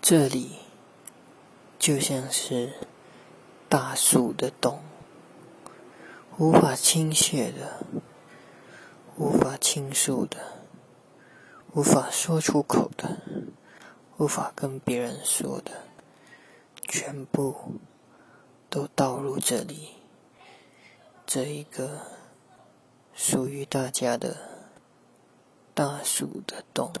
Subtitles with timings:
[0.00, 0.52] 这里
[1.78, 2.72] 就像是
[3.68, 4.80] 大树的洞
[6.38, 7.84] 无法倾泻的
[9.16, 10.38] 无法倾诉的
[11.74, 13.18] 无法说出口的
[14.18, 15.72] 无法跟别人说的
[16.86, 17.80] 全部
[18.70, 19.90] 都倒入这里
[21.26, 22.00] 这一个
[23.12, 24.36] 属于大家的
[25.74, 26.92] 大树的洞。